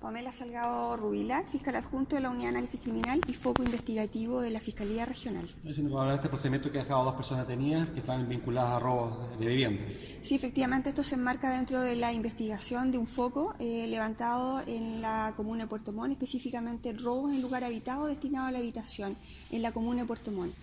Pamela 0.00 0.32
Salgado 0.32 0.96
Rubilar, 0.96 1.44
fiscal 1.52 1.76
adjunto 1.76 2.16
de 2.16 2.22
la 2.22 2.30
Unidad 2.30 2.44
de 2.44 2.56
Análisis 2.56 2.80
Criminal 2.80 3.20
y 3.26 3.34
Foco 3.34 3.62
Investigativo 3.62 4.40
de 4.40 4.50
la 4.50 4.58
Fiscalía 4.58 5.04
Regional. 5.04 5.46
Si 5.74 5.82
nos 5.82 5.92
hablar 5.92 6.08
de 6.08 6.14
este 6.14 6.28
procedimiento 6.30 6.72
que 6.72 6.78
ha 6.78 6.82
dejado 6.82 7.02
a 7.02 7.04
dos 7.04 7.14
personas 7.14 7.46
detenidas 7.46 7.88
que 7.90 7.98
están 7.98 8.26
vinculadas 8.26 8.72
a 8.72 8.78
robos 8.78 9.38
de 9.38 9.46
vivienda. 9.46 9.82
Sí, 10.22 10.34
efectivamente, 10.34 10.88
esto 10.88 11.04
se 11.04 11.16
enmarca 11.16 11.50
dentro 11.50 11.80
de 11.82 11.96
la 11.96 12.14
investigación 12.14 12.90
de 12.92 12.98
un 12.98 13.06
foco 13.06 13.54
eh, 13.58 13.86
levantado 13.88 14.62
en 14.66 15.02
la 15.02 15.34
comuna 15.36 15.64
de 15.64 15.68
Puerto 15.68 15.92
Montt, 15.92 16.12
específicamente 16.12 16.94
robos 16.94 17.34
en 17.34 17.42
lugar 17.42 17.62
habitado 17.62 18.06
destinado 18.06 18.46
a 18.46 18.50
la 18.52 18.58
habitación 18.58 19.16
en 19.50 19.60
la 19.60 19.72
comuna 19.72 20.02
de 20.02 20.06
Puerto 20.06 20.30
Montt. 20.30 20.54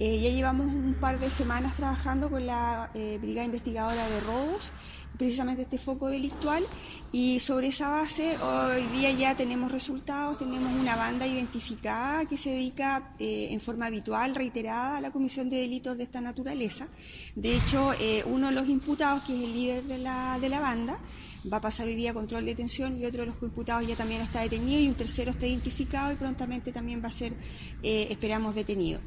Eh, 0.00 0.20
ya 0.20 0.30
llevamos 0.30 0.66
un 0.66 0.94
par 0.94 1.18
de 1.18 1.28
semanas 1.28 1.74
trabajando 1.74 2.30
con 2.30 2.46
la 2.46 2.90
eh, 2.94 3.18
Brigada 3.20 3.46
Investigadora 3.46 4.08
de 4.08 4.20
Robos, 4.20 4.72
precisamente 5.16 5.62
este 5.62 5.78
foco 5.78 6.08
delictual, 6.08 6.62
y 7.10 7.40
sobre 7.40 7.68
esa 7.68 7.88
base 7.88 8.36
hoy 8.78 8.86
día 8.96 9.10
ya 9.10 9.36
tenemos 9.36 9.72
resultados, 9.72 10.38
tenemos 10.38 10.72
una 10.72 10.94
banda 10.94 11.26
identificada 11.26 12.26
que 12.26 12.36
se 12.36 12.50
dedica 12.50 13.14
eh, 13.18 13.48
en 13.50 13.60
forma 13.60 13.86
habitual, 13.86 14.36
reiterada, 14.36 14.98
a 14.98 15.00
la 15.00 15.10
comisión 15.10 15.50
de 15.50 15.56
delitos 15.56 15.96
de 15.96 16.04
esta 16.04 16.20
naturaleza. 16.20 16.86
De 17.34 17.56
hecho, 17.56 17.90
uno 18.26 18.48
de 18.48 18.52
los 18.52 18.68
imputados, 18.68 19.24
que 19.24 19.36
es 19.36 19.42
el 19.42 19.52
líder 19.52 19.84
de 19.84 19.98
la, 19.98 20.38
de 20.38 20.48
la 20.48 20.60
banda, 20.60 21.00
va 21.52 21.58
a 21.58 21.60
pasar 21.60 21.86
hoy 21.86 21.94
día 21.94 22.12
control 22.12 22.44
de 22.44 22.52
detención 22.52 22.98
y 22.98 23.04
otro 23.04 23.20
de 23.20 23.26
los 23.26 23.42
imputados 23.42 23.86
ya 23.86 23.96
también 23.96 24.20
está 24.20 24.40
detenido 24.40 24.80
y 24.80 24.88
un 24.88 24.94
tercero 24.94 25.30
está 25.30 25.46
identificado 25.46 26.12
y 26.12 26.16
prontamente 26.16 26.72
también 26.72 27.02
va 27.02 27.08
a 27.08 27.12
ser, 27.12 27.32
eh, 27.82 28.08
esperamos, 28.10 28.54
detenido. 28.54 29.00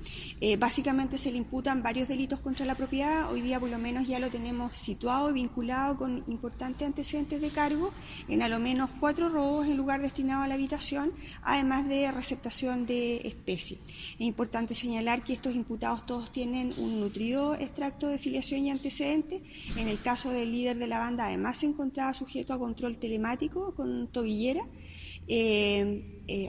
Eh, 0.44 0.58
básicamente 0.58 1.20
se 1.20 1.32
le 1.32 1.38
imputan 1.38 1.84
varios 1.84 2.08
delitos 2.08 2.40
contra 2.40 2.66
la 2.66 2.74
propiedad, 2.74 3.32
hoy 3.32 3.42
día 3.42 3.60
por 3.60 3.70
lo 3.70 3.78
menos 3.78 4.08
ya 4.08 4.18
lo 4.18 4.30
tenemos 4.30 4.76
situado 4.76 5.30
y 5.30 5.34
vinculado 5.34 5.98
con 5.98 6.24
importantes 6.28 6.88
antecedentes 6.88 7.42
de 7.42 7.50
cargo 7.50 7.94
en 8.28 8.42
a 8.42 8.48
lo 8.48 8.58
menos 8.58 8.90
cuatro 9.00 9.30
robos 9.30 9.68
en 9.68 9.78
lugar 9.78 10.02
destinado 10.02 10.42
a 10.42 10.48
la 10.48 10.56
habitación, 10.56 11.12
además 11.44 11.88
de 11.88 12.12
receptación 12.12 12.88
de 12.88 13.18
especie. 13.18 13.78
Es 13.86 14.22
importante 14.22 14.74
señalar 14.74 15.24
que 15.24 15.34
estos 15.34 15.54
imputados 15.54 16.08
todos 16.08 16.32
tienen 16.32 16.72
un 16.78 17.00
nutrido 17.00 17.54
extracto 17.54 18.08
de 18.08 18.18
filiación 18.18 18.66
y 18.66 18.72
antecedentes. 18.72 19.44
En 19.78 19.88
el 19.88 20.02
caso 20.02 20.32
del 20.32 20.52
líder 20.52 20.80
de 20.80 20.88
la 20.88 20.98
banda, 20.98 21.28
además 21.28 21.58
se 21.58 21.68
encontraba 21.68 22.16
sujeto 22.16 22.54
a 22.54 22.58
control 22.58 22.98
telemático 22.98 23.76
con 23.76 24.08
tobillera, 24.08 24.66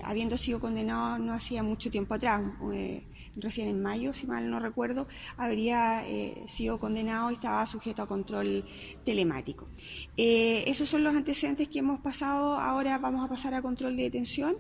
habiendo 0.04 0.36
sido 0.36 0.60
condenado 0.60 1.18
no 1.18 1.32
hacía 1.32 1.62
mucho 1.62 1.90
tiempo 1.90 2.14
atrás. 2.14 2.42
Eh, 2.72 3.02
recién 3.36 3.68
en 3.68 3.82
mayo, 3.82 4.12
si 4.12 4.26
mal 4.26 4.50
no 4.50 4.60
recuerdo, 4.60 5.06
habría 5.36 6.06
eh, 6.06 6.42
sido 6.48 6.78
condenado 6.78 7.30
y 7.30 7.34
estaba 7.34 7.66
sujeto 7.66 8.02
a 8.02 8.06
control 8.06 8.64
telemático. 9.04 9.68
Eh, 10.16 10.64
esos 10.66 10.88
son 10.88 11.04
los 11.04 11.14
antecedentes 11.14 11.68
que 11.68 11.78
hemos 11.78 12.00
pasado, 12.00 12.56
ahora 12.56 12.98
vamos 12.98 13.24
a 13.24 13.28
pasar 13.28 13.54
a 13.54 13.62
control 13.62 13.96
de 13.96 14.04
detención 14.04 14.56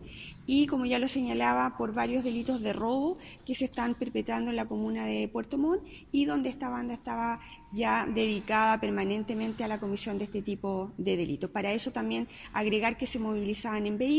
y, 0.46 0.66
como 0.66 0.86
ya 0.86 0.98
lo 0.98 1.08
señalaba, 1.08 1.76
por 1.76 1.92
varios 1.92 2.24
delitos 2.24 2.62
de 2.62 2.72
robo 2.72 3.18
que 3.46 3.54
se 3.54 3.66
están 3.66 3.94
perpetrando 3.94 4.50
en 4.50 4.56
la 4.56 4.66
comuna 4.66 5.04
de 5.04 5.28
Puerto 5.28 5.58
Montt 5.58 5.82
y 6.10 6.24
donde 6.24 6.48
esta 6.48 6.68
banda 6.68 6.94
estaba 6.94 7.40
ya 7.72 8.06
dedicada 8.06 8.80
permanentemente 8.80 9.64
a 9.64 9.68
la 9.68 9.80
comisión 9.80 10.18
de 10.18 10.24
este 10.24 10.42
tipo 10.42 10.92
de 10.98 11.16
delitos. 11.16 11.50
Para 11.50 11.72
eso 11.72 11.90
también 11.90 12.28
agregar 12.52 12.98
que 12.98 13.06
se 13.06 13.18
movilizaban 13.18 13.86
en 13.86 13.98
vehículos. 13.98 14.11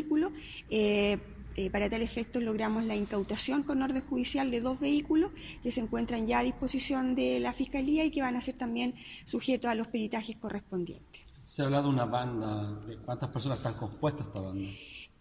Eh, 0.69 1.17
eh, 1.55 1.69
para 1.69 1.87
tal 1.87 2.01
efecto 2.01 2.41
logramos 2.41 2.83
la 2.83 2.95
incautación 2.95 3.61
con 3.61 3.81
orden 3.81 4.01
judicial 4.01 4.49
de 4.49 4.59
dos 4.59 4.79
vehículos 4.79 5.31
que 5.61 5.71
se 5.71 5.81
encuentran 5.81 6.25
ya 6.25 6.39
a 6.39 6.43
disposición 6.43 7.13
de 7.13 7.39
la 7.39 7.53
Fiscalía 7.53 8.03
y 8.05 8.11
que 8.11 8.21
van 8.21 8.35
a 8.35 8.41
ser 8.41 8.55
también 8.55 8.95
sujetos 9.25 9.69
a 9.69 9.75
los 9.75 9.87
peritajes 9.87 10.35
correspondientes. 10.37 11.21
Se 11.45 11.61
ha 11.61 11.65
hablado 11.65 11.89
de 11.89 11.89
una 11.89 12.05
banda, 12.05 12.71
¿de 12.87 12.97
cuántas 12.97 13.29
personas 13.29 13.59
están 13.59 13.75
compuestas 13.75 14.27
esta 14.27 14.39
banda? 14.39 14.67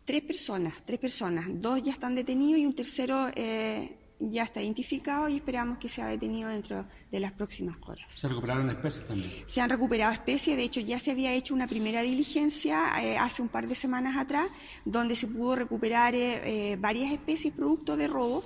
Tres 0.04 0.22
personas, 0.22 0.74
tres 0.86 0.98
personas. 0.98 1.46
Dos 1.48 1.82
ya 1.82 1.92
están 1.92 2.14
detenidos 2.14 2.60
y 2.60 2.66
un 2.66 2.74
tercero 2.74 3.28
eh, 3.34 3.98
ya 4.30 4.44
está 4.44 4.62
identificado 4.62 5.28
y 5.28 5.36
esperamos 5.36 5.78
que 5.78 5.88
sea 5.88 6.06
detenido 6.06 6.48
dentro 6.48 6.86
de 7.10 7.20
las 7.20 7.32
próximas 7.32 7.76
horas. 7.86 8.06
¿Se 8.08 8.28
recuperaron 8.28 8.70
especies 8.70 9.06
también? 9.06 9.30
Se 9.46 9.60
han 9.60 9.70
recuperado 9.70 10.12
especies, 10.12 10.56
de 10.56 10.62
hecho 10.62 10.80
ya 10.80 10.98
se 10.98 11.10
había 11.10 11.32
hecho 11.32 11.54
una 11.54 11.66
primera 11.66 12.02
diligencia 12.02 13.02
eh, 13.02 13.18
hace 13.18 13.42
un 13.42 13.48
par 13.48 13.66
de 13.66 13.74
semanas 13.74 14.16
atrás, 14.16 14.48
donde 14.84 15.16
se 15.16 15.26
pudo 15.26 15.56
recuperar 15.56 16.14
eh, 16.14 16.72
eh, 16.72 16.76
varias 16.76 17.12
especies 17.12 17.54
producto 17.54 17.96
de 17.96 18.08
robo 18.08 18.44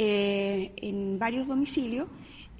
en 0.00 1.18
varios 1.18 1.48
domicilios. 1.48 2.06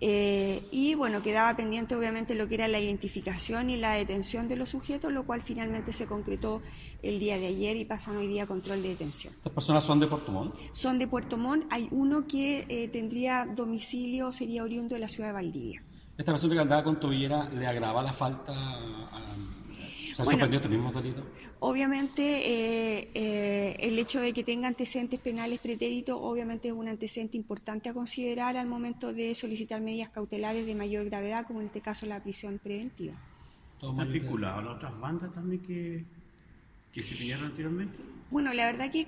Eh, 0.01 0.63
y 0.71 0.95
bueno, 0.95 1.23
quedaba 1.23 1.57
pendiente 1.57 1.97
obviamente 1.97 2.35
lo 2.35 2.49
que 2.49 2.55
era 2.55 2.69
la 2.69 2.79
identificación 2.79 3.71
y 3.71 3.77
la 3.77 3.93
detención 3.93 4.49
de 4.49 4.57
los 4.57 4.71
sujetos, 4.71 5.13
lo 5.13 5.25
cual 5.27 5.43
finalmente 5.43 5.93
se 5.93 6.07
concretó 6.07 6.63
el 7.03 7.19
día 7.19 7.39
de 7.39 7.47
ayer 7.47 7.77
y 7.77 7.85
pasan 7.85 8.17
hoy 8.17 8.29
día 8.29 8.45
a 8.45 8.47
control 8.47 8.83
de 8.83 8.91
detención. 8.91 9.35
¿Estas 9.35 9.53
personas 9.53 9.85
son 9.85 10.01
de 10.01 10.07
Puerto 10.07 10.31
Montt? 10.31 10.55
Son 10.73 10.99
de 10.99 11.09
Puerto 11.09 11.37
Montt. 11.37 11.67
Hay 11.71 11.89
uno 11.91 12.27
que 12.27 12.67
eh, 12.69 12.89
tendría 12.89 13.47
domicilio, 13.47 14.33
sería 14.33 14.63
oriundo 14.63 14.95
de 14.95 15.01
la 15.01 15.09
ciudad 15.09 15.31
de 15.31 15.35
Valdivia. 15.35 15.83
¿Esta 16.17 16.33
persona 16.33 16.55
que 16.55 16.61
andaba 16.61 16.83
con 16.83 16.99
tobillera 16.99 17.49
le 17.49 17.67
agrava 17.67 18.03
la 18.03 18.13
falta? 18.13 18.53
A, 18.53 19.25
¿Se 20.19 20.23
ha 20.23 20.25
sorprendido 20.25 20.57
este 20.57 20.69
mismo 20.69 20.91
delito? 20.91 21.23
Obviamente, 21.61 22.23
eh, 22.23 23.09
eh, 23.15 23.77
el 23.79 23.97
hecho 24.01 24.19
de 24.19 24.33
que 24.33 24.43
tenga 24.43 24.67
antecedentes 24.67 25.21
penales 25.21 25.61
pretéritos, 25.61 26.19
obviamente 26.21 26.67
es 26.67 26.75
un 26.75 26.89
antecedente 26.89 27.37
importante 27.37 27.89
a 27.89 27.95
considerar 27.95 28.57
al 28.57 28.67
momento 28.67 29.13
de 29.13 29.33
solicitar 29.37 29.81
medidas 29.81 30.09
cautelares 30.09 30.67
de 30.67 30.75
mayor 30.75 31.05
gravedad, 31.05 31.47
como 31.47 31.61
en 31.61 31.67
este 31.67 31.81
caso 31.81 32.05
la 32.07 32.21
prisión 32.21 32.59
preventiva. 32.59 33.15
¿Está 33.81 34.05
vinculado 34.05 34.59
a 34.59 34.63
las 34.63 34.75
otras 34.75 34.99
bandas 34.99 35.31
también 35.31 35.63
que, 35.63 36.05
que 36.93 37.03
se 37.03 37.15
pillaron 37.15 37.47
anteriormente? 37.47 37.99
Bueno, 38.31 38.53
la 38.53 38.67
verdad 38.67 38.91
que 38.91 39.07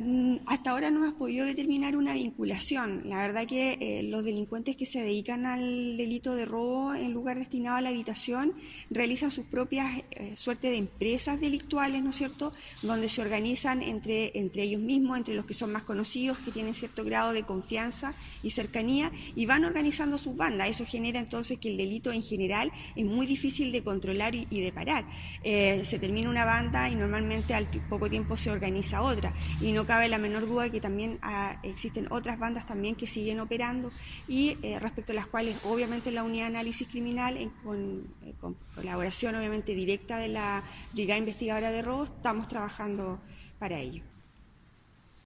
mm, 0.00 0.38
hasta 0.46 0.72
ahora 0.72 0.90
no 0.90 1.04
hemos 1.04 1.14
podido 1.14 1.46
determinar 1.46 1.96
una 1.96 2.14
vinculación. 2.14 3.02
La 3.04 3.18
verdad 3.18 3.46
que 3.46 3.78
eh, 3.80 4.02
los 4.02 4.24
delincuentes 4.24 4.76
que 4.76 4.86
se 4.86 5.02
dedican 5.02 5.46
al 5.46 5.96
delito 5.96 6.34
de 6.34 6.46
robo 6.46 6.92
en 6.92 7.12
lugar 7.12 7.38
destinado 7.38 7.76
a 7.76 7.80
la 7.80 7.90
habitación 7.90 8.54
realizan 8.90 9.30
sus 9.30 9.44
propias 9.44 10.02
eh, 10.10 10.32
suerte 10.36 10.68
de 10.68 10.78
empresas 10.78 11.40
delictuales, 11.40 12.02
¿no 12.02 12.10
es 12.10 12.16
cierto?, 12.16 12.52
donde 12.82 13.08
se 13.08 13.22
organizan 13.22 13.82
entre, 13.82 14.36
entre 14.36 14.64
ellos 14.64 14.80
mismos, 14.80 15.16
entre 15.16 15.34
los 15.34 15.46
que 15.46 15.54
son 15.54 15.70
más 15.70 15.84
conocidos, 15.84 16.36
que 16.38 16.50
tienen 16.50 16.74
cierto 16.74 17.04
grado 17.04 17.32
de 17.32 17.44
confianza 17.44 18.14
y 18.42 18.50
cercanía, 18.50 19.12
y 19.36 19.46
van 19.46 19.64
organizando 19.64 20.18
sus 20.18 20.34
bandas. 20.34 20.70
Eso 20.70 20.84
genera 20.84 21.20
entonces 21.20 21.60
que 21.60 21.68
el 21.68 21.76
delito 21.76 22.10
en 22.10 22.22
general 22.24 22.72
es 22.96 23.04
muy 23.04 23.26
difícil 23.26 23.70
de 23.70 23.84
controlar 23.84 24.34
y, 24.34 24.44
de 24.46 24.72
parar. 24.72 25.06
Eh, 25.44 25.82
se 25.84 26.00
termina 26.00 26.28
una 26.28 26.44
banda 26.44 26.90
y 26.90 26.96
normalmente 27.16 27.54
al 27.54 27.66
poco 27.88 28.08
tiempo 28.08 28.36
se 28.36 28.50
organiza 28.50 29.02
otra. 29.02 29.32
Y 29.60 29.72
no 29.72 29.86
cabe 29.86 30.08
la 30.08 30.18
menor 30.18 30.46
duda 30.46 30.70
que 30.70 30.80
también 30.80 31.18
ah, 31.22 31.58
existen 31.62 32.06
otras 32.10 32.38
bandas 32.38 32.66
también 32.66 32.94
que 32.94 33.06
siguen 33.06 33.40
operando 33.40 33.90
y 34.28 34.58
eh, 34.62 34.78
respecto 34.78 35.12
a 35.12 35.14
las 35.14 35.26
cuales 35.26 35.56
obviamente 35.64 36.10
la 36.10 36.22
unidad 36.22 36.44
de 36.44 36.56
análisis 36.56 36.88
criminal, 36.88 37.36
en, 37.36 37.50
con, 37.50 38.14
eh, 38.22 38.34
con 38.40 38.56
colaboración 38.74 39.34
obviamente 39.34 39.74
directa 39.74 40.18
de 40.18 40.28
la 40.28 40.62
Brigada 40.92 41.18
Investigadora 41.18 41.70
de 41.70 41.82
Robos, 41.82 42.10
estamos 42.10 42.48
trabajando 42.48 43.20
para 43.58 43.78
ello. 43.78 44.15